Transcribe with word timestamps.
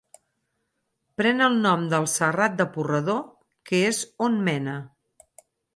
Pren 1.21 1.43
el 1.49 1.59
nom 1.67 1.85
del 1.93 2.09
Serrat 2.15 2.57
de 2.63 2.69
Purredó, 2.73 3.21
que 3.71 3.87
és 3.93 4.05
on 4.31 4.45
mena. 4.51 4.79